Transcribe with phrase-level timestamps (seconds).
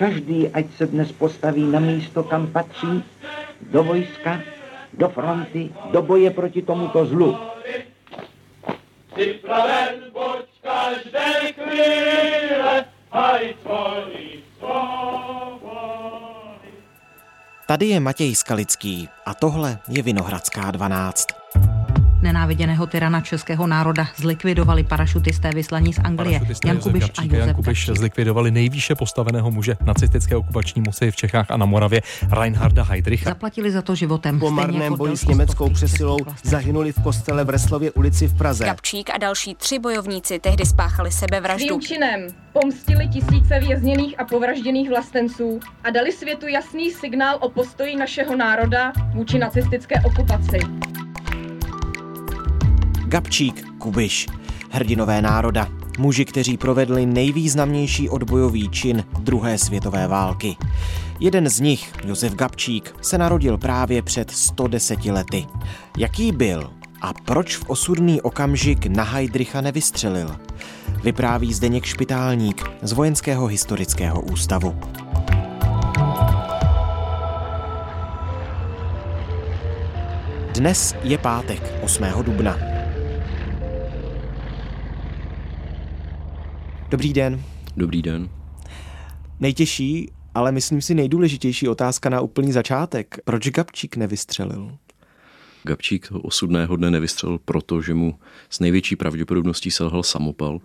[0.00, 3.04] každý, ať se dnes postaví na místo, kam patří,
[3.60, 4.40] do vojska,
[4.92, 7.36] do fronty, do boje proti tomuto zlu.
[9.14, 12.84] Připraven buď každé chvíle,
[17.66, 21.39] Tady je Matěj Skalický a tohle je Vinohradská 12.
[22.22, 26.40] Nenáviděného tyrana českého národa zlikvidovali parašutisté vyslaní z Anglie.
[26.64, 31.50] Jan Kubiš a Josef Jan Kubiš zlikvidovali nejvýše postaveného muže nacistické okupační moci v Čechách
[31.50, 33.30] a na Moravě, Reinharda Heydricha.
[33.30, 34.38] Zaplatili za to životem.
[34.38, 38.64] Po marném jako boji s německou přesilou zahynuli v kostele v Reslově ulici v Praze.
[38.64, 41.66] Gabčík a další tři bojovníci tehdy spáchali sebevraždu.
[41.66, 47.96] Svým činem pomstili tisíce vězněných a povražděných vlastenců a dali světu jasný signál o postoji
[47.96, 50.58] našeho národa vůči nacistické okupaci.
[53.10, 54.26] Gabčík, Kubiš,
[54.70, 60.56] hrdinové národa, muži, kteří provedli nejvýznamnější odbojový čin druhé světové války.
[61.20, 65.46] Jeden z nich, Josef Gabčík, se narodil právě před 110 lety.
[65.98, 66.70] Jaký byl
[67.02, 70.36] a proč v osudný okamžik na Heidricha nevystřelil?
[71.02, 74.80] Vypráví Zdeněk Špitálník z Vojenského historického ústavu.
[80.54, 82.04] Dnes je pátek 8.
[82.22, 82.79] dubna.
[86.90, 87.42] Dobrý den.
[87.76, 88.28] Dobrý den.
[89.40, 93.18] Nejtěžší, ale myslím si nejdůležitější otázka na úplný začátek.
[93.24, 94.76] Proč Gabčík nevystřelil?
[95.64, 98.14] Gabčík toho osudného dne nevystřelil proto, že mu
[98.50, 100.60] s největší pravděpodobností selhal samopal.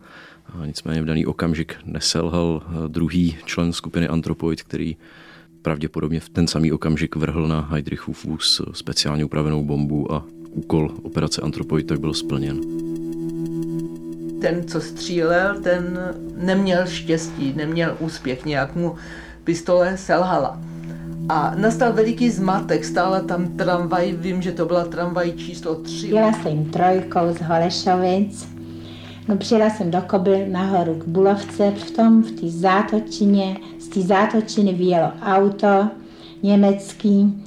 [0.61, 4.97] A nicméně v daný okamžik neselhal druhý člen skupiny Antropoid, který
[5.61, 11.41] pravděpodobně v ten samý okamžik vrhl na Heidrichův vůz speciálně upravenou bombu a úkol operace
[11.41, 12.61] Antropoid tak byl splněn
[14.41, 15.99] ten, co střílel, ten
[16.37, 18.95] neměl štěstí, neměl úspěch, nějak mu
[19.43, 20.59] pistole selhala.
[21.29, 26.07] A nastal veliký zmatek, stála tam tramvaj, vím, že to byla tramvaj číslo 3.
[26.07, 28.47] Jela jsem trojkou z Holešovic,
[29.27, 34.01] no přijela jsem do Kobyl nahoru k Bulovce, v tom, v té zátočině, z té
[34.01, 35.89] zátočiny vyjelo auto
[36.43, 37.43] německý,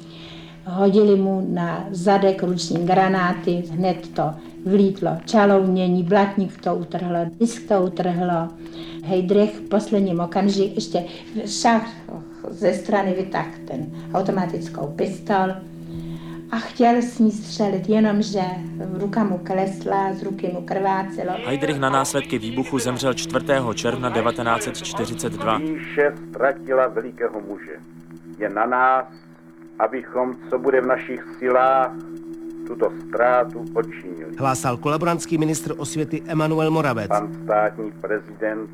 [0.69, 4.35] hodili mu na zadek ruční granáty, hned to
[4.67, 8.49] vlítlo čalounění, blatník to utrhlo, disk to utrhlo.
[9.05, 11.05] Hejdrich v posledním okamžiku ještě
[11.47, 11.89] šach
[12.51, 15.51] ze strany vytáhl ten automatickou pistol
[16.51, 18.43] a chtěl s ní střelit, jenomže
[18.93, 21.33] ruka mu klesla, z ruky mu krvácelo.
[21.47, 23.45] Heydrich na následky výbuchu zemřel 4.
[23.75, 25.59] června 1942.
[25.59, 27.73] Říše ztratila velikého muže.
[28.39, 29.05] Je na nás,
[29.79, 31.93] abychom, co bude v našich silách,
[32.67, 34.37] tuto ztrátu odčinili.
[34.39, 37.09] Hlásal kolaborantský ministr osvěty Emanuel Moravec.
[37.09, 38.71] Pan státní prezident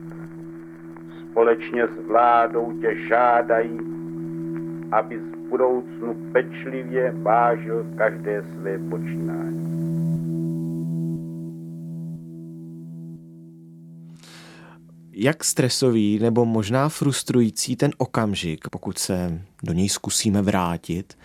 [1.31, 3.79] společně s vládou tě žádají,
[4.93, 9.94] aby z budoucnu pečlivě vážil každé své počínání.
[15.17, 21.19] Jak stresový nebo možná frustrující ten okamžik, pokud se do něj zkusíme vrátit,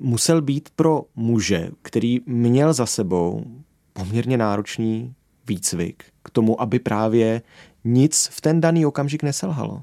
[0.00, 3.44] musel být pro muže, který měl za sebou
[3.92, 5.14] poměrně náročný
[5.46, 7.42] výcvik k tomu, aby právě
[7.84, 9.82] nic v ten daný okamžik neselhalo.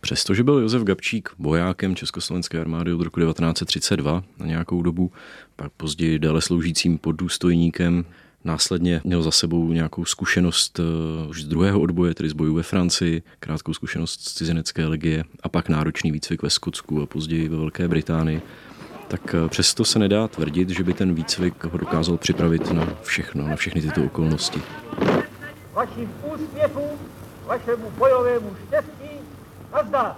[0.00, 5.12] Přestože byl Josef Gabčík vojákem Československé armády od roku 1932 na nějakou dobu,
[5.56, 8.04] pak později déle sloužícím poddůstojníkem,
[8.44, 12.62] Následně měl za sebou nějakou zkušenost eh, už z druhého odboje, tedy z bojů ve
[12.62, 17.56] Francii, krátkou zkušenost z cizinecké legie a pak náročný výcvik ve Skotsku a později ve
[17.56, 18.42] Velké Británii
[19.12, 23.48] tak eh, přesto se nedá tvrdit, že by ten výcvik ho dokázal připravit na všechno,
[23.48, 24.62] na všechny tyto okolnosti.
[25.72, 26.98] Vaším úspěchům,
[27.46, 29.10] vašemu bojovému štěstí,
[29.72, 30.16] nazdar!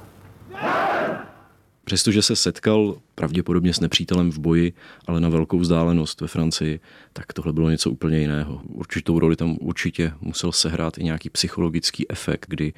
[1.85, 4.73] Přestože se setkal pravděpodobně s nepřítelem v boji,
[5.07, 6.81] ale na velkou vzdálenost ve Francii,
[7.13, 8.61] tak tohle bylo něco úplně jiného.
[8.65, 12.73] Určitou roli tam určitě musel sehrát i nějaký psychologický efekt, kdy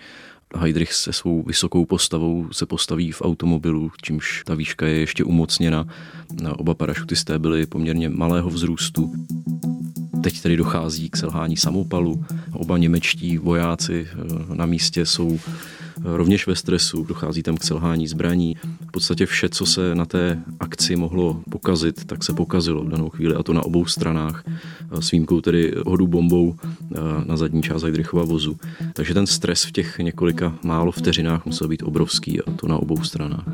[0.54, 5.86] Heidrich se svou vysokou postavou se postaví v automobilu, čímž ta výška je ještě umocněna.
[6.56, 9.12] Oba parašutisté byli poměrně malého vzrůstu.
[10.22, 12.24] Teď tedy dochází k selhání samopalu.
[12.52, 15.38] Oba němečtí vojáci eh, na místě jsou
[16.04, 18.56] rovněž ve stresu, dochází tam k selhání zbraní.
[18.88, 23.10] V podstatě vše, co se na té akci mohlo pokazit, tak se pokazilo v danou
[23.10, 24.44] chvíli a to na obou stranách
[25.00, 26.54] s výjimkou tedy hodu bombou
[27.26, 28.56] na zadní část Heidrichova vozu.
[28.92, 33.02] Takže ten stres v těch několika málo vteřinách musel být obrovský a to na obou
[33.02, 33.44] stranách.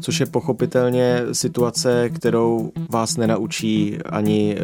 [0.00, 4.56] Což je pochopitelně situace, kterou vás nenaučí ani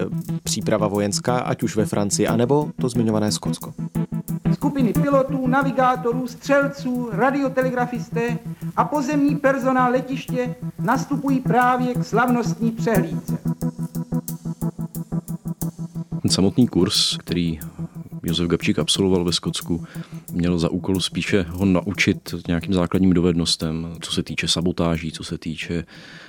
[0.42, 3.75] příprava vojenská, ať už ve Francii, anebo to zmiňované Skotsko.
[4.58, 8.38] Skupiny pilotů, navigátorů, střelců, radiotelegrafisté
[8.76, 13.38] a pozemní personál letiště nastupují právě k slavnostní přehlídce.
[16.22, 17.60] Ten samotný kurz, který
[18.22, 19.84] Josef Gabčík absolvoval ve Skotsku,
[20.32, 25.38] měl za úkol spíše ho naučit nějakým základním dovednostem, co se týče sabotáží, co se
[25.38, 25.84] týče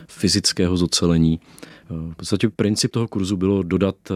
[0.08, 1.40] fyzického zocelení.
[1.90, 4.14] V podstatě princip toho kurzu bylo dodat eh,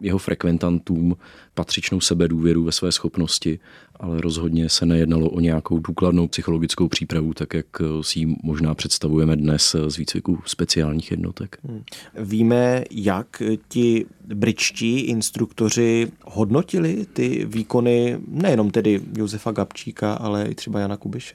[0.00, 1.16] jeho frekventantům
[1.54, 3.58] patřičnou sebedůvěru ve své schopnosti,
[3.96, 8.74] ale rozhodně se nejednalo o nějakou důkladnou psychologickou přípravu, tak jak eh, si ji možná
[8.74, 11.58] představujeme dnes eh, z výcviku speciálních jednotek.
[11.68, 11.82] Hmm.
[12.18, 20.80] Víme, jak ti britští instruktoři hodnotili ty výkony nejenom tedy Josefa Gabčíka, ale i třeba
[20.80, 21.34] Jana Kubiše?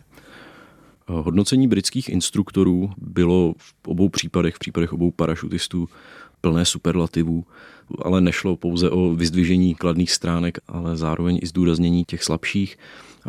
[1.09, 5.89] Hodnocení britských instruktorů bylo v obou případech, v případech obou parašutistů,
[6.41, 7.45] plné superlativů,
[8.01, 12.77] ale nešlo pouze o vyzdvižení kladných stránek, ale zároveň i zdůraznění těch slabších.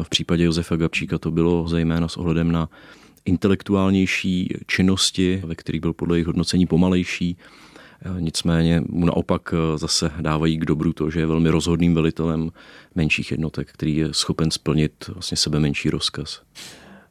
[0.03, 2.69] V případě Josefa Gabčíka to bylo zejména s ohledem na
[3.25, 7.37] intelektuálnější činnosti, ve kterých byl podle jejich hodnocení pomalejší.
[8.19, 12.51] Nicméně mu naopak zase dávají k dobru to, že je velmi rozhodným velitelem
[12.95, 16.43] menších jednotek, který je schopen splnit vlastně sebe menší rozkaz.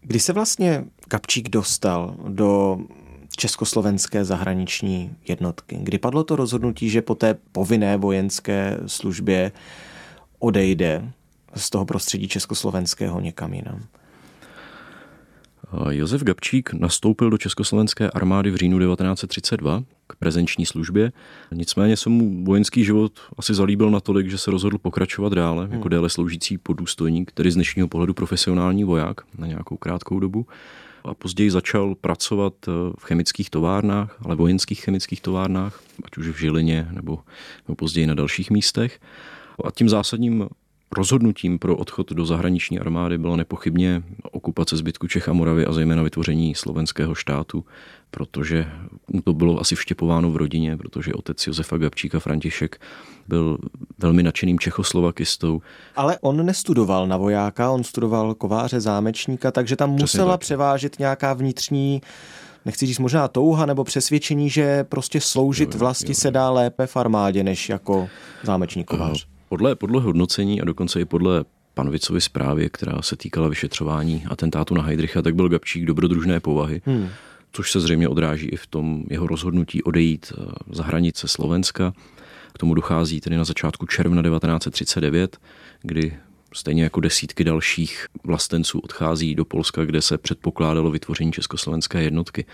[0.01, 2.79] Kdy se vlastně Kapčík dostal do
[3.37, 5.77] československé zahraniční jednotky?
[5.81, 9.51] Kdy padlo to rozhodnutí, že po té povinné vojenské službě
[10.39, 11.11] odejde
[11.55, 13.83] z toho prostředí československého někam jinam?
[15.89, 21.11] Josef Gabčík nastoupil do československé armády v říjnu 1932 k prezenční službě.
[21.51, 25.89] Nicméně se mu vojenský život asi zalíbil natolik, že se rozhodl pokračovat dále, jako hmm.
[25.89, 30.47] déle sloužící podůstojník, tedy z dnešního pohledu profesionální voják na nějakou krátkou dobu.
[31.03, 36.39] A později začal pracovat eh, v chemických továrnách, ale vojenských chemických továrnách, ať už v
[36.39, 37.19] Žilině nebo,
[37.67, 38.99] nebo později na dalších místech.
[39.65, 40.49] A tím zásadním
[40.97, 46.03] Rozhodnutím pro odchod do zahraniční armády byla nepochybně okupace zbytku Čech a Moravy a zejména
[46.03, 47.65] vytvoření slovenského štátu,
[48.11, 48.65] protože
[49.23, 52.81] to bylo asi vštěpováno v rodině, protože otec Josefa Gabčíka František
[53.27, 53.57] byl
[53.97, 55.61] velmi nadšeným čechoslovakistou.
[55.95, 60.41] Ale on nestudoval na vojáka, on studoval kováře zámečníka, takže tam Přesně musela tak.
[60.41, 62.01] převážet nějaká vnitřní
[62.65, 66.15] nechci říct možná touha nebo přesvědčení, že prostě sloužit jo, vlasti jo.
[66.15, 68.09] se dá lépe v armádě, než jako
[68.43, 69.27] zámečník kovář.
[69.49, 74.81] Podle, podle hodnocení a dokonce i podle Panovicovy zprávy, která se týkala vyšetřování atentátu na
[74.81, 77.09] Heidricha, tak byl Gabčík dobrodružné povahy, hmm.
[77.51, 81.93] což se zřejmě odráží i v tom jeho rozhodnutí odejít eh, za hranice Slovenska.
[82.53, 85.37] K tomu dochází tedy na začátku června 1939,
[85.81, 86.17] kdy
[86.53, 92.45] stejně jako desítky dalších vlastenců odchází do Polska, kde se předpokládalo vytvoření československé jednotky.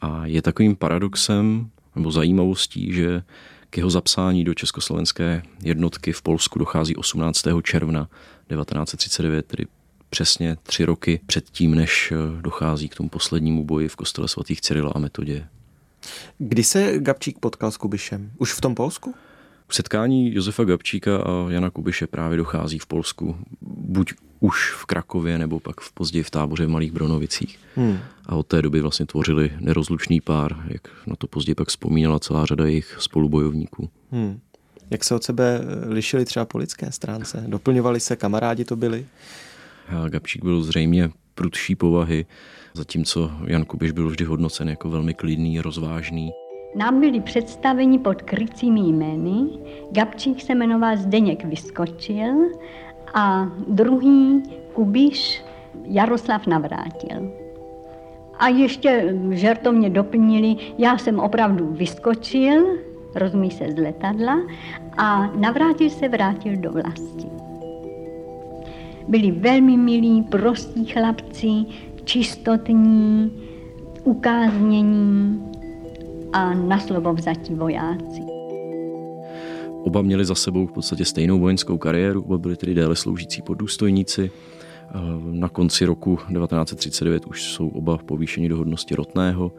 [0.00, 3.22] A je takovým paradoxem nebo zajímavostí, že
[3.70, 7.44] k jeho zapsání do československé jednotky v Polsku dochází 18.
[7.62, 8.08] června
[8.48, 9.66] 1939, tedy
[10.10, 14.92] přesně tři roky předtím, než eh, dochází k tomu poslednímu boji v kostele svatých Cyrila
[14.94, 15.46] a Metodě.
[16.38, 18.30] Kdy se Gabčík potkal s Kubišem?
[18.38, 19.14] Už v tom Polsku?
[19.66, 23.36] K setkání Josefa Gabčíka a Jana Kubiše právě dochází v Polsku.
[23.62, 24.14] Buď
[24.46, 27.58] už v Krakově nebo pak v později v táboře v Malých Bronovicích.
[27.76, 27.98] Hmm.
[28.26, 32.46] A od té doby vlastně tvořili nerozlučný pár, jak na to později pak vzpomínala celá
[32.46, 33.90] řada jejich spolubojovníků.
[34.10, 34.40] Hmm.
[34.90, 37.44] Jak se od sebe lišili třeba po lidské stránce?
[37.46, 39.06] Doplňovali se, kamarádi to byli?
[39.88, 42.26] A Gabčík byl zřejmě prudší povahy,
[42.74, 46.30] zatímco Jan Kubiš byl vždy hodnocen jako velmi klidný, rozvážný.
[46.76, 49.48] Nám byli představeni pod krycími jmény.
[49.90, 52.34] Gabčík se jmenoval Zdeněk Vyskočil
[53.16, 54.42] a druhý
[54.72, 55.44] Kubiš
[55.84, 57.32] Jaroslav Navrátil.
[58.38, 62.66] A ještě žertovně doplnili, já jsem opravdu vyskočil,
[63.14, 64.40] rozumí se z letadla,
[64.96, 67.26] a navrátil se vrátil do vlasti.
[69.08, 71.64] Byli velmi milí, prostí chlapci,
[72.04, 73.32] čistotní,
[74.04, 75.42] ukáznění
[76.32, 78.35] a na slovo vzatí vojáci.
[79.86, 84.30] Oba měli za sebou v podstatě stejnou vojenskou kariéru, oba byli tedy déle sloužící podůstojníci.
[85.30, 89.52] Na konci roku 1939 už jsou oba povýšeni do hodnosti rotného.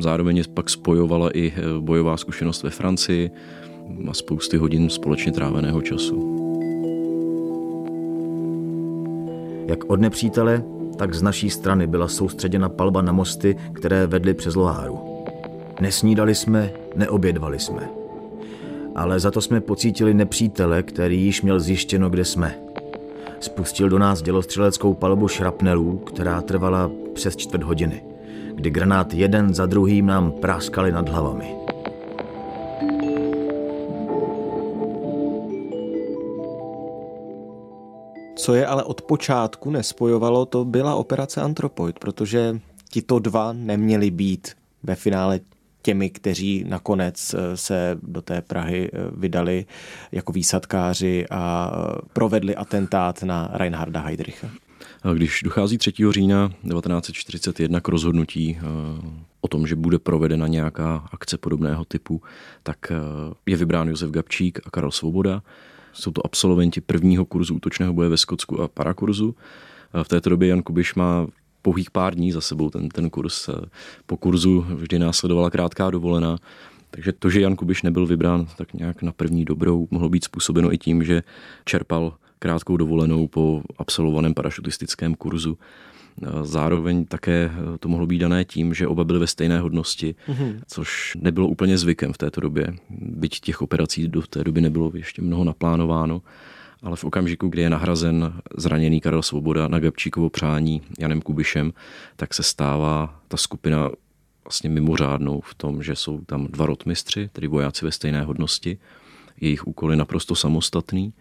[0.00, 3.30] Zároveň pak spojovala i eh, bojová zkušenost ve Francii
[4.08, 6.38] a spousty hodin společně tráveného času.
[9.66, 10.64] Jak od nepřítele,
[10.96, 14.98] tak z naší strany byla soustředěna palba na mosty, které vedly přes Loháru.
[15.80, 18.01] Nesnídali jsme, neobědvali jsme
[18.94, 22.58] ale za to jsme pocítili nepřítele, který již měl zjištěno, kde jsme.
[23.40, 28.04] Spustil do nás dělostřeleckou palbu šrapnelů, která trvala přes čtvrt hodiny,
[28.54, 31.54] kdy granát jeden za druhým nám práskali nad hlavami.
[38.36, 44.52] Co je ale od počátku nespojovalo, to byla operace Antropoid, protože tito dva neměli být
[44.82, 45.40] ve finále
[45.82, 49.66] těmi, kteří nakonec eh, se do té Prahy eh, vydali
[50.12, 51.72] jako výsadkáři a
[52.12, 54.48] provedli atentát na Reinharda Heydricha.
[55.14, 55.92] Když dochází 3.
[56.10, 58.62] října 1941 k rozhodnutí eh,
[59.40, 62.22] o tom, že bude provedena nějaká akce podobného typu,
[62.62, 62.78] tak
[63.46, 65.42] je vybrán Josef Gabčík a Karel Svoboda.
[65.92, 69.34] Jsou to absolventi prvního kurzu útočného boje ve Skotsku a parakurzu.
[70.02, 71.26] V této době Jan Kubiš má
[71.62, 73.50] pouhých pár dní za sebou ten, ten kurz.
[74.06, 76.38] Po kurzu vždy následovala krátká dovolená,
[76.90, 80.74] takže to, že Jan Kubiš nebyl vybrán tak nějak na první dobrou, mohlo být způsobeno
[80.74, 81.22] i tím, že
[81.64, 85.58] čerpal krátkou dovolenou po absolvovaném parašutistickém kurzu.
[86.42, 87.50] Zároveň také
[87.80, 90.60] to mohlo být dané tím, že oba byli ve stejné hodnosti, mm-hmm.
[90.66, 92.74] což nebylo úplně zvykem v této době.
[92.90, 96.22] Byť těch operací do té doby nebylo ještě mnoho naplánováno
[96.82, 101.72] ale v okamžiku, kdy je nahrazen zraněný Karel Svoboda na Gabčíkovo přání Janem Kubišem,
[102.16, 103.90] tak se stává ta skupina
[104.44, 108.78] vlastně mimořádnou v tom, že jsou tam dva rotmistři, tedy vojáci ve stejné hodnosti.
[109.40, 111.12] Jejich úkol je naprosto samostatný.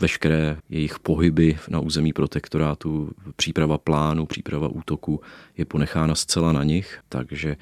[0.00, 5.20] Veškeré jejich pohyby na území protektorátu, příprava plánu, příprava útoku
[5.56, 7.56] je ponechána zcela na nich, takže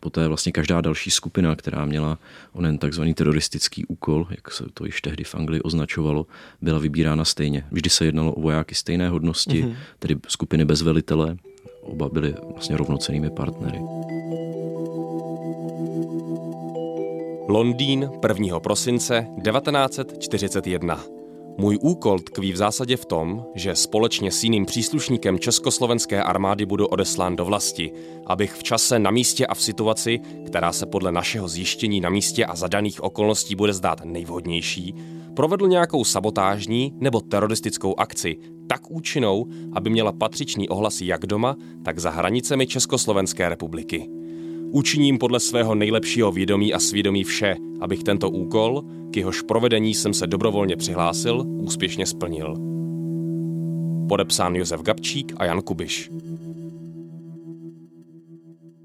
[0.00, 2.18] poté vlastně každá další skupina, která měla
[2.52, 6.26] onen takzvaný teroristický úkol, jak se to již tehdy v Anglii označovalo,
[6.62, 7.66] byla vybírána stejně.
[7.70, 9.76] Vždy se jednalo o vojáky stejné hodnosti, mm-hmm.
[9.98, 11.36] tedy skupiny bez velitele,
[11.80, 13.78] oba byly vlastně rovnocenými partnery.
[17.48, 18.60] Londýn 1.
[18.60, 21.23] prosince 1941.
[21.58, 26.86] Můj úkol tkví v zásadě v tom, že společně s jiným příslušníkem československé armády budu
[26.86, 27.92] odeslán do vlasti,
[28.26, 32.46] abych v čase, na místě a v situaci, která se podle našeho zjištění na místě
[32.46, 34.94] a zadaných okolností bude zdát nejvhodnější,
[35.36, 38.36] provedl nějakou sabotážní nebo teroristickou akci
[38.68, 44.08] tak účinnou, aby měla patřičný ohlas jak doma, tak za hranicemi Československé republiky.
[44.76, 50.14] Učiním podle svého nejlepšího vědomí a svědomí vše, abych tento úkol, k jehož provedení jsem
[50.14, 52.54] se dobrovolně přihlásil, úspěšně splnil.
[54.08, 56.10] Podepsán Josef Gabčík a Jan Kubiš.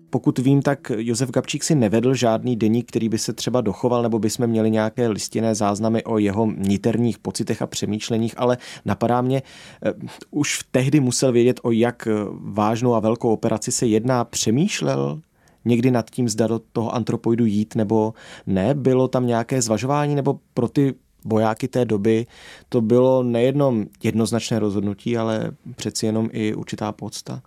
[0.09, 4.19] Pokud vím, tak Josef Gabčík si nevedl žádný deník, který by se třeba dochoval, nebo
[4.19, 9.41] bychom měli nějaké listinné záznamy o jeho niterních pocitech a přemýšleních, ale napadá mě,
[9.85, 14.25] uh, už tehdy musel vědět, o jak vážnou a velkou operaci se jedná.
[14.25, 15.21] Přemýšlel
[15.65, 18.13] někdy nad tím, zda do toho antropoidu jít nebo
[18.47, 18.73] ne?
[18.73, 20.93] Bylo tam nějaké zvažování nebo pro ty
[21.25, 22.25] vojáky té doby
[22.69, 27.41] to bylo nejenom jednoznačné rozhodnutí, ale přeci jenom i určitá podsta?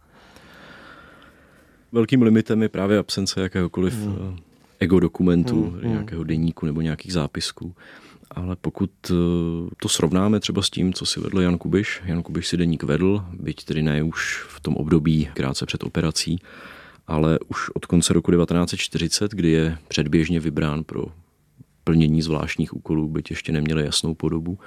[1.93, 4.37] Velkým limitem je právě absence jakéhokoliv hmm.
[4.37, 4.41] Eh,
[4.81, 5.81] ego dokumentu, hmm.
[5.81, 5.91] hmm.
[5.91, 7.75] nějakého deníku nebo nějakých zápisků.
[8.31, 9.15] Ale pokud eh,
[9.83, 13.25] to srovnáme třeba s tím, co si vedl Jan Kubiš, Jan Kubiš si deník vedl,
[13.33, 16.39] byť tedy ne už v tom období krátce před operací,
[17.07, 21.05] ale už od konce roku 1940, kdy je předběžně vybrán pro
[21.85, 24.59] plnění zvláštních úkolů, byť ještě neměli jasnou podobu,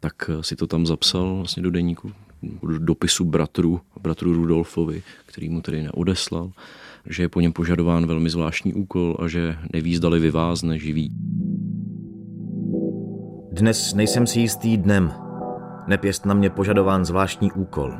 [0.00, 2.12] tak si to tam zapsal vlastně do deníku,
[2.62, 6.52] do dopisu bratru, bratru Rudolfovi, který mu tedy neodeslal,
[7.06, 11.10] že je po něm požadován velmi zvláštní úkol a že neví, zdali vyvázne živý.
[13.52, 15.12] Dnes nejsem si jistý dnem.
[15.86, 17.94] Nepěst na mě požadován zvláštní úkol.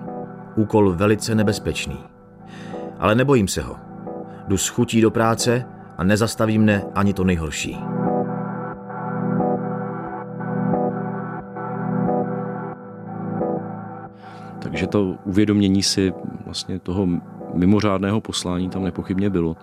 [0.57, 2.16] Úkol velice nebezpečný
[2.99, 3.77] ale nebojím se ho.
[4.49, 5.65] Jdu s chutí do práce
[5.99, 7.79] a nezastaví mne ani to nejhorší.
[14.59, 16.13] Takže to uvědomění si
[16.45, 17.09] vlastně toho
[17.55, 19.57] mimořádného poslání tam nepochybně bylo.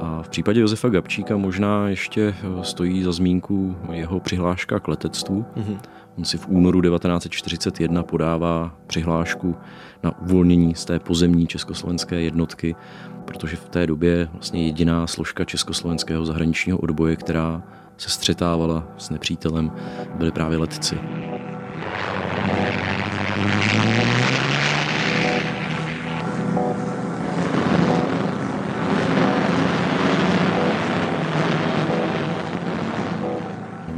[0.00, 5.44] A v případě Josefa Gabčíka možná ještě stojí za zmínku jeho přihláška k letectvu.
[5.56, 5.78] Mm-hmm.
[6.18, 9.56] On si v únoru 1941 podává přihlášku
[10.02, 12.76] na uvolnění z té pozemní československé jednotky,
[13.24, 17.62] protože v té době vlastně jediná složka československého zahraničního odboje, která
[17.96, 19.72] se střetávala s nepřítelem,
[20.14, 20.98] byli právě letci.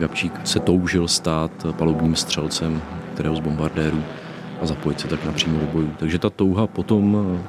[0.01, 2.83] Gabčík se toužil stát palubním střelcem
[3.15, 4.03] kterého z bombardérů
[4.63, 5.95] a zapojit se tak napřímo do bojů.
[5.99, 7.43] Takže ta touha potom eh,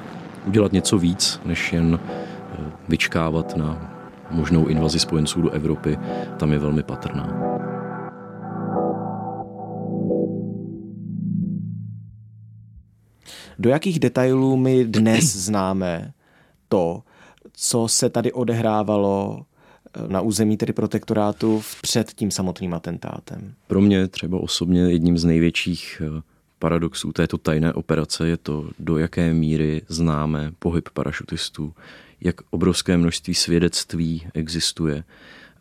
[0.46, 2.56] udělat něco víc, než jen eh,
[2.88, 3.92] vyčkávat na
[4.30, 5.98] možnou invazi spojenců do Evropy,
[6.38, 7.42] tam je velmi patrná.
[13.58, 16.12] Do jakých detailů my dnes známe
[16.68, 17.02] to,
[17.52, 19.40] co se tady odehrávalo
[20.06, 23.54] na území tedy protektorátu před tím samotným atentátem?
[23.66, 26.22] Pro mě třeba osobně jedním z největších eh,
[26.58, 31.74] paradoxů této tajné operace je to, do jaké míry známe pohyb parašutistů,
[32.20, 35.04] jak obrovské množství svědectví existuje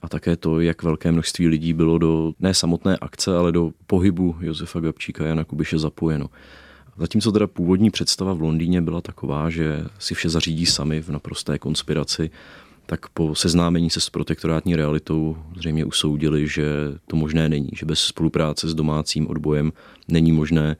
[0.01, 4.35] a také to, jak velké množství lidí bylo do ne samotné akce, ale do pohybu
[4.41, 6.29] Josefa Gabčíka a Jana Kubiše zapojeno.
[6.97, 11.59] Zatímco teda původní představa v Londýně byla taková, že si vše zařídí sami v naprosté
[11.59, 12.29] konspiraci,
[12.91, 16.65] tak po seznámení se s protektorátní realitou zřejmě usoudili, že
[17.07, 19.73] to možné není, že bez spolupráce s domácím odbojem
[20.07, 20.77] není možné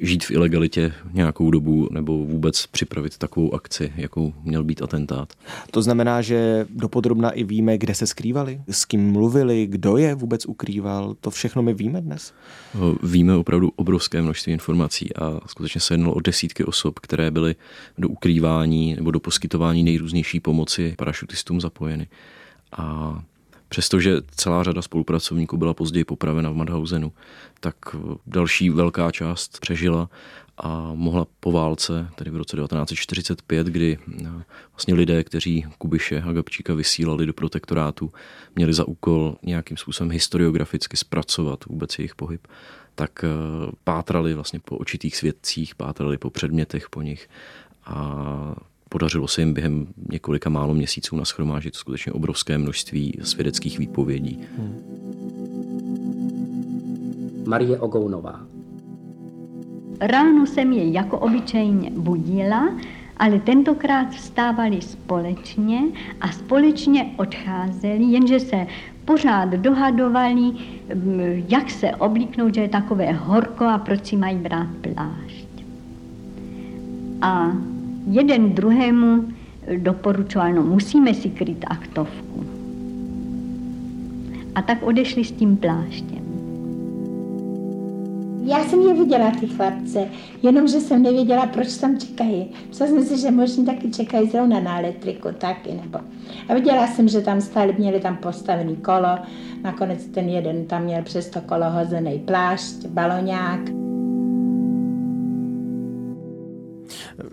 [0.00, 5.32] žít v ilegalitě nějakou dobu nebo vůbec připravit takovou akci, jakou měl být atentát.
[5.70, 10.46] To znamená, že dopodrobna i víme, kde se skrývali, s kým mluvili, kdo je vůbec
[10.46, 11.14] ukrýval.
[11.20, 12.34] To všechno my víme dnes?
[13.02, 17.54] Víme opravdu obrovské množství informací a skutečně se jednalo o desítky osob, které byly
[17.98, 22.08] do ukrývání nebo do poskytování nejrůznější pomoci parašutistům zapojeny.
[22.72, 23.22] A
[23.68, 27.12] Přestože celá řada spolupracovníků byla později popravena v Madhausenu,
[27.60, 27.76] tak
[28.26, 30.08] další velká část přežila
[30.58, 34.28] a mohla po válce, tedy v roce 1945, kdy eh,
[34.72, 38.12] vlastně lidé, kteří Kubiše a Gabčíka vysílali do protektorátu,
[38.56, 42.46] měli za úkol nějakým způsobem historiograficky zpracovat vůbec jejich pohyb,
[42.94, 43.28] tak eh,
[43.84, 47.28] pátrali vlastně po očitých svědcích, pátrali po předmětech po nich
[47.84, 48.56] a
[48.96, 54.40] Podařilo se jim během několika málo měsíců naschromážit skutečně obrovské množství svědeckých výpovědí.
[54.58, 54.74] Hmm.
[57.46, 58.40] Marie Ogounová.
[60.00, 62.74] Ráno jsem je jako obyčejně budila,
[63.16, 65.80] ale tentokrát vstávali společně
[66.20, 68.66] a společně odcházeli, jenže se
[69.04, 70.52] pořád dohadovali,
[71.48, 75.48] jak se oblíknout, že je takové horko a proč si mají brát plášť.
[77.22, 77.52] A
[78.06, 79.24] jeden druhému
[79.76, 82.44] doporučoval, no musíme si kryt aktovku.
[84.54, 86.26] A tak odešli s tím pláštěm.
[88.44, 90.08] Já jsem je viděla, ty chlapce,
[90.42, 92.50] jenomže jsem nevěděla, proč tam čekají.
[92.68, 95.98] Myslela jsem si, že možná taky čekají zrovna na elektriku, taky nebo.
[96.48, 99.18] A viděla jsem, že tam stáli, měli tam postavený kolo,
[99.62, 103.85] nakonec ten jeden tam měl přes to kolo hozený plášť, baloňák.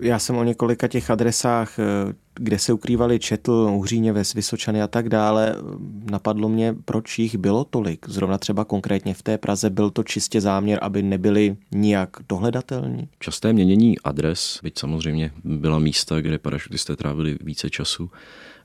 [0.04, 1.84] Já jsem o několika těch adresách, eh,
[2.36, 5.56] kde se ukrývali Četl, ve Vysočany a tak dále,
[6.12, 8.10] napadlo mě, proč jich bylo tolik.
[8.10, 13.10] Zrovna třeba konkrétně v té Praze byl to čistě záměr, aby nebyli nijak dohledatelní?
[13.20, 18.10] Časté měnění adres, byť samozřejmě byla místa, kde parašutisté trávili více času,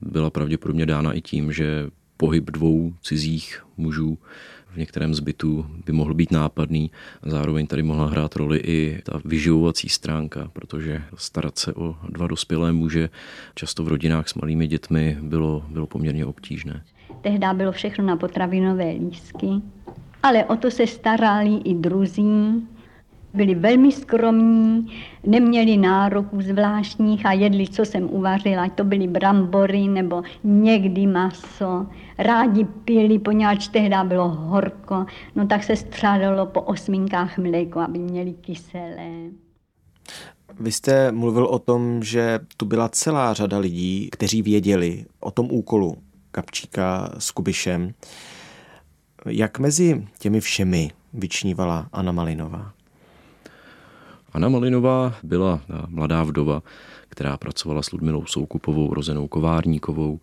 [0.01, 4.19] byla pravděpodobně dána i tím, že pohyb dvou cizích mužů
[4.71, 6.91] v některém z bytů by mohl být nápadný.
[7.23, 12.73] Zároveň tady mohla hrát roli i ta vyživovací stránka, protože starat se o dva dospělé
[12.73, 13.09] muže,
[13.55, 16.83] často v rodinách s malými dětmi, bylo, bylo poměrně obtížné.
[17.21, 19.47] Tehdy bylo všechno na potravinové lísky,
[20.23, 22.69] ale o to se starali i druzí,
[23.35, 24.87] byli velmi skromní,
[25.27, 31.87] neměli nároků zvláštních a jedli, co jsem uvařila, to byly brambory nebo někdy maso.
[32.19, 38.33] Rádi pili, poněvadž tehdy bylo horko, no tak se střádalo po osminkách mléko, aby měli
[38.33, 39.11] kyselé.
[40.61, 45.49] Vy jste mluvil o tom, že tu byla celá řada lidí, kteří věděli o tom
[45.51, 45.97] úkolu
[46.31, 47.95] Kapčíka s Kubišem.
[49.27, 52.73] Jak mezi těmi všemi vyčnívala Anna Malinová?
[54.33, 56.63] Anna Malinová byla mladá vdova,
[57.09, 60.21] která pracovala s Ludmilou Soukupovou, rozenou Kovárníkovou.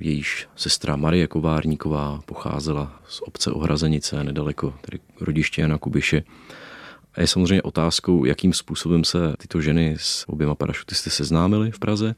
[0.00, 6.22] Jejíž sestra Marie Kovárníková pocházela z obce Ohrazenice, nedaleko tedy rodiště Jana Kubiše.
[7.14, 12.14] A je samozřejmě otázkou, jakým způsobem se tyto ženy s oběma parašutisty seznámily v Praze.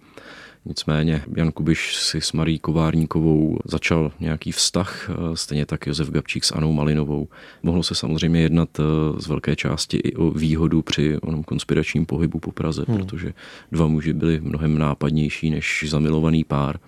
[0.64, 6.52] Nicméně Jan Kubiš si s Marí Kovárníkovou začal nějaký vztah, stejně tak Josef Gabčík s
[6.52, 7.28] Anou Malinovou.
[7.62, 8.82] Mohlo se samozřejmě jednat eh,
[9.20, 12.98] z velké části i o výhodu při onom konspiračním pohybu po Praze, hmm.
[12.98, 13.32] protože
[13.72, 16.78] dva muži byli mnohem nápadnější než zamilovaný pár.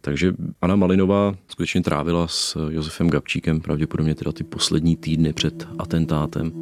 [0.00, 6.52] Takže Anna Malinová skutečně trávila s Josefem Gabčíkem pravděpodobně teda ty poslední týdny před atentátem.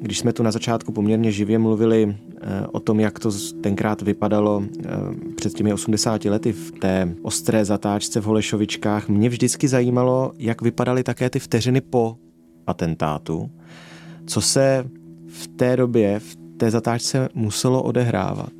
[0.00, 4.62] Když jsme tu na začátku poměrně živě mluvili eh, o tom, jak to tenkrát vypadalo
[4.62, 4.88] eh,
[5.36, 11.02] před těmi 80 lety v té ostré zatáčce v Holešovičkách, mě vždycky zajímalo, jak vypadaly
[11.02, 12.16] také ty vteřiny po
[12.66, 13.50] atentátu.
[14.26, 14.90] Co se
[15.28, 18.52] v té době, v té zatáčce muselo odehrávat?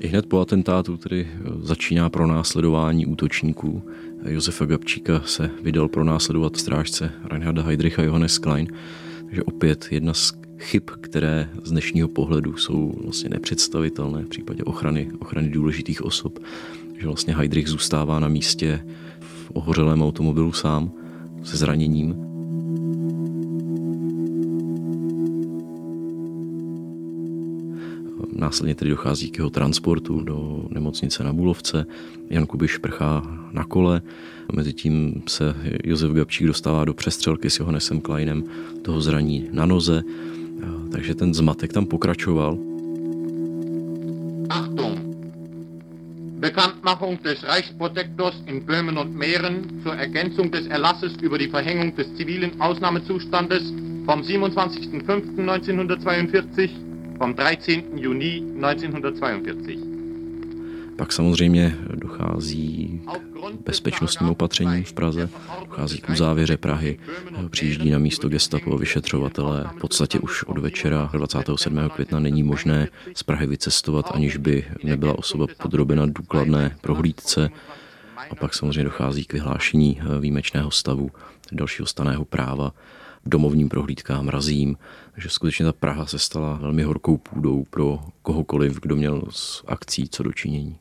[0.00, 3.82] I hned po atentátu tedy eh, začíná pro následování útočníků.
[4.28, 8.66] Josefa Gabčíka se vydal pro následovat strážce Reinharda Heydricha Johannes Klein.
[9.26, 15.10] Takže opět jedna z chyb, které z dnešního pohledu jsou vlastně nepředstavitelné v případě ochrany,
[15.18, 16.38] ochrany důležitých osob.
[17.00, 18.86] Že vlastně Heidrich zůstává na místě
[19.20, 20.92] v ohořelém automobilu sám
[21.42, 22.35] se zraněním.
[28.46, 31.86] Následně tedy dochází k jeho transportu do nemocnice na Bulovce.
[32.30, 34.02] Jan Kubiš prchá na kole.
[34.52, 35.54] Mezitím se
[35.84, 38.44] Josef Gabčík dostává do přestřelky s Johannesem Kleinem,
[38.82, 40.02] toho zraní na noze.
[40.92, 42.58] Takže ten zmatek tam pokračoval.
[44.48, 44.98] Achtung!
[46.38, 52.16] Bekanntmachung des Reichsprotektors in Böhmen und Mähren zur Ergänzung des Erlasses über die Verhängung des
[52.16, 53.62] zivilen Ausnahmezustandes
[54.06, 56.85] vom 27.05.1942
[57.18, 57.70] vom 13.
[57.94, 59.96] Juni 1942.
[60.96, 63.00] Pak samozřejmě dochází
[63.52, 65.28] k bezpečnostním opatřením v Praze,
[65.60, 66.98] dochází k uzávěře Prahy,
[67.50, 69.70] přijíždí na místo gestapo vyšetřovatele.
[69.76, 71.88] V podstatě už od večera 27.
[71.94, 77.50] května není možné z Prahy vycestovat, aniž by nebyla osoba podrobena důkladné prohlídce.
[78.30, 81.10] A pak samozřejmě dochází k vyhlášení výjimečného stavu,
[81.52, 82.72] dalšího staného práva
[83.28, 84.76] domovním prohlídkám, razím,
[85.16, 90.08] že skutečně ta Praha se stala velmi horkou půdou pro kohokoliv, kdo měl s akcí
[90.08, 90.78] co dočinění.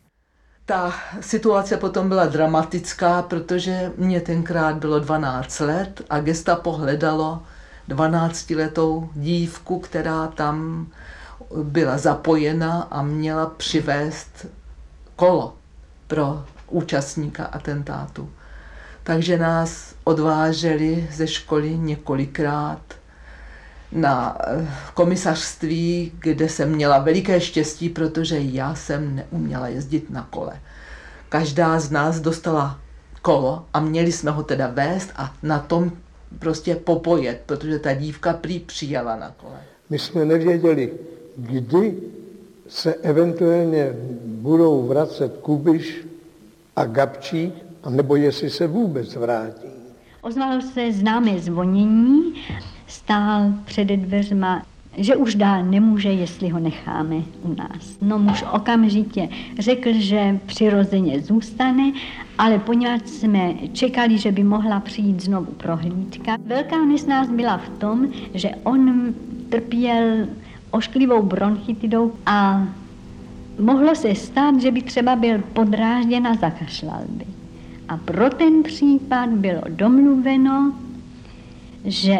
[0.65, 7.43] Ta situace potom byla dramatická, protože mě tenkrát bylo 12 let a gestapo hledalo
[7.89, 10.88] 12-letou dívku, která tam
[11.63, 14.47] byla zapojena a měla přivést
[15.15, 15.55] kolo
[16.08, 18.29] pro účastníka atentátu.
[19.06, 22.82] Takže nás odváželi ze školy několikrát
[23.91, 30.54] na eh, komisařství, kde jsem měla veliké štěstí, protože já jsem neuměla jezdit na kole.
[31.30, 32.80] Každá z nás dostala
[33.22, 35.91] kolo a měli jsme ho teda vést a na tom
[36.39, 39.60] prostě popojet, protože ta dívka prý přijela na kole.
[39.89, 40.94] My jsme nevěděli,
[41.38, 41.96] kdy
[42.68, 43.94] se eventuálně
[44.26, 46.08] budou vracet Kubiš
[46.76, 49.67] a Gabčík, nebo jestli se vůbec vrátí.
[50.21, 52.34] Ozvalo se známé zvonění,
[52.88, 54.62] stál před dveřma,
[54.98, 57.98] že už dál nemůže, jestli ho necháme u nás.
[58.02, 61.91] No muž okamžitě řekl, že přirozeně zůstane,
[62.38, 68.08] ale poněvadž jsme čekali, že by mohla přijít znovu prohlídka, velká nesnáz byla v tom,
[68.34, 69.13] že on
[69.50, 70.28] trpěl
[70.71, 72.67] ošklivou bronchitidou a
[73.60, 77.26] mohlo se stát, že by třeba byl podrážděn a zakašlal by.
[77.89, 80.74] A pro ten případ bylo domluveno,
[81.86, 82.17] že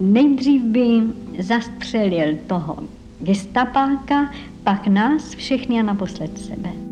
[0.00, 1.00] nejdřív by
[1.42, 2.78] zastřelil toho
[3.20, 4.32] gestapáka,
[4.64, 6.87] pak nás všechny a naposled sebe.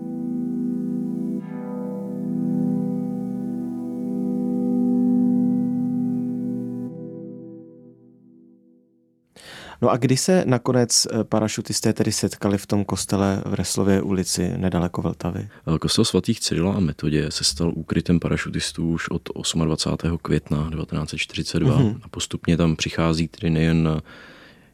[9.83, 14.53] No a kdy se nakonec eh, parašutisté tedy setkali v tom kostele v Reslově ulici
[14.57, 15.49] nedaleko Vltavy?
[15.75, 19.29] Eh, kostel svatých Cyrila a Metodě se stal úkrytem parašutistů už od
[19.65, 20.19] 28.
[20.23, 22.01] května 1942 mm-hmm.
[22.03, 24.03] a postupně tam přichází tedy nejen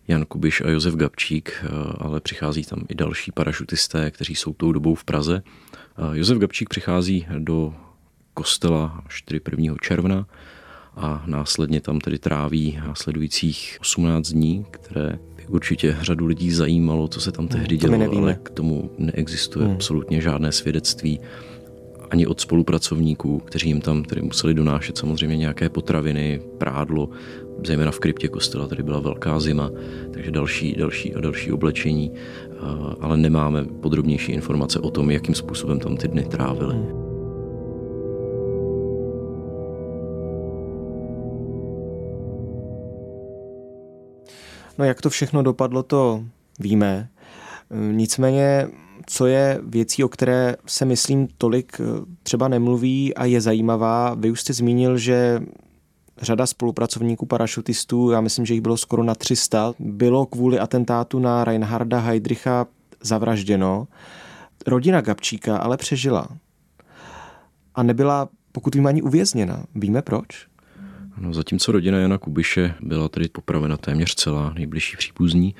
[0.09, 4.73] Jan Kubiš a Josef Gabčík, eh, ale přichází tam i další parašutisté, kteří jsou tou
[4.73, 5.43] dobou v Praze.
[6.13, 7.75] Josef Gabčík přichází do
[8.35, 9.41] kostela 4.
[9.51, 9.75] 1.
[9.81, 10.27] června
[10.97, 17.21] a následně tam tedy tráví následujících 18 dní, které by určitě řadu lidí zajímalo, co
[17.21, 19.75] se tam tehdy hmm, dělo, ale k tomu neexistuje hmm.
[19.75, 21.21] absolutně žádné svědectví
[22.13, 27.09] ani od spolupracovníků, kteří jim tam tedy museli donášet samozřejmě nějaké potraviny, prádlo,
[27.67, 29.71] zejména v kryptě kostela tady byla velká zima,
[30.11, 32.13] takže další, další a další oblečení,
[33.01, 36.75] ale nemáme podrobnější informace o tom, jakým způsobem tam ty dny trávili.
[36.75, 37.02] Hmm.
[44.79, 46.25] No jak to všechno dopadlo, to
[46.59, 47.09] víme.
[47.93, 48.69] Nicméně,
[49.07, 51.85] co je věcí, o které se myslím tolik eh,
[52.23, 55.41] třeba nemluví a je zajímavá, vy už jste zmínil, že
[56.21, 61.45] řada spolupracovníků parašutistů, já myslím, že jich bylo skoro na 300, bylo kvůli atentátu na
[61.45, 62.67] Reinharda Heydricha
[63.01, 63.89] zavražděno.
[64.67, 66.29] Rodina Gabčíka ale přežila.
[67.75, 69.65] A nebyla, pokud vím, ani uvězněna.
[69.75, 70.52] Víme proč?
[71.17, 75.55] No, zatímco rodina Jana Kubiše byla tedy popravena téměř celá nejbližší příbuzní,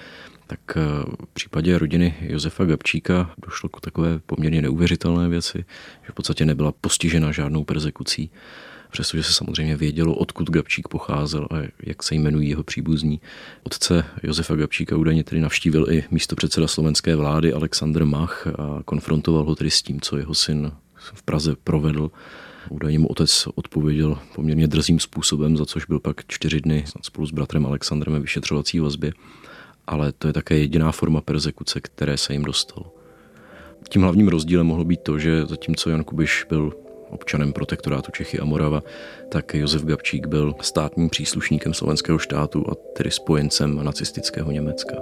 [0.47, 0.81] tak eh,
[1.25, 5.65] v případě rodiny Josefa Gabčíka došlo k takové poměrně neuvěřitelné věci,
[6.03, 8.31] že v podstatě nebyla postižena žádnou persekucí,
[8.91, 13.21] přestože se samozřejmě vědělo, odkud Gabčík pocházel a jak se jmenují jeho příbuzní.
[13.63, 19.45] Otce Josefa Gabčíka údajně tedy navštívil i místo předseda slovenské vlády Alexander Mach a konfrontoval
[19.45, 22.11] ho tedy s tím, co jeho syn v Praze provedl
[22.73, 27.31] Údajně mu otec odpověděl poměrně drzým způsobem, za což byl pak čtyři dny spolu s
[27.31, 29.13] bratrem Alexandrem ve vyšetřovací vazbě,
[29.87, 32.95] ale to je také jediná forma persekuce, které se jim dostalo.
[33.89, 36.73] Tím hlavním rozdílem mohlo být to, že zatímco Jan Kubiš byl
[37.11, 38.83] občanem protektorátu Čechy a Morava,
[39.29, 44.97] tak Josef Gabčík byl státním příslušníkem slovenského štátu a tedy spojencem nacistického Německa.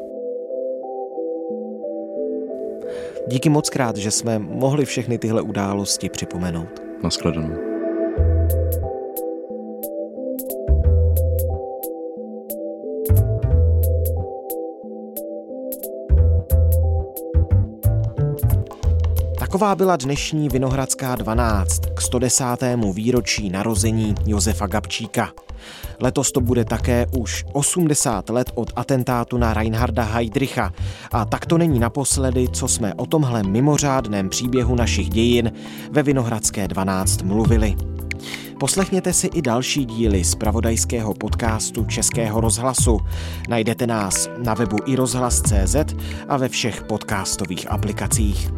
[3.28, 6.89] Díky moc krát, že jsme mohli všechny tyhle události připomenout.
[7.02, 7.70] Naschledanou.
[19.38, 22.44] Taková byla dnešní Vinohradská 12 k 110.
[22.94, 25.32] výročí narození Josefa Gabčíka.
[26.00, 30.72] Letos to bude také už 80 let od atentátu na Reinharda Heydricha
[31.12, 35.52] a tak to není naposledy, co jsme o tomhle mimořádném příběhu našich dějin
[35.90, 37.76] ve Vinohradské 12 mluvili.
[38.60, 42.98] Poslechněte si i další díly z pravodajského podcastu Českého rozhlasu.
[43.48, 45.76] Najdete nás na webu i rozhlas.cz
[46.28, 48.50] a ve všech podcastových aplikacích.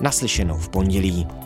[0.00, 1.43] Naslyšenou v pondělí.